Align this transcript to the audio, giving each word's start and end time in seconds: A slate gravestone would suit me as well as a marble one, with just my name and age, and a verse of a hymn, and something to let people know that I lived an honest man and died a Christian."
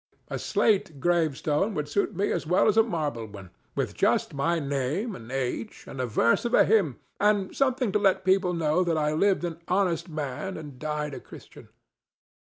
A 0.29 0.39
slate 0.39 0.99
gravestone 0.99 1.75
would 1.75 1.87
suit 1.87 2.15
me 2.15 2.31
as 2.31 2.47
well 2.47 2.67
as 2.67 2.75
a 2.75 2.81
marble 2.81 3.27
one, 3.27 3.51
with 3.75 3.93
just 3.93 4.33
my 4.33 4.57
name 4.57 5.15
and 5.15 5.31
age, 5.31 5.83
and 5.87 6.01
a 6.01 6.07
verse 6.07 6.43
of 6.43 6.55
a 6.55 6.65
hymn, 6.65 6.97
and 7.19 7.55
something 7.55 7.91
to 7.91 7.99
let 7.99 8.25
people 8.25 8.53
know 8.55 8.83
that 8.83 8.97
I 8.97 9.13
lived 9.13 9.43
an 9.43 9.61
honest 9.67 10.09
man 10.09 10.57
and 10.57 10.79
died 10.79 11.13
a 11.13 11.19
Christian." 11.19 11.69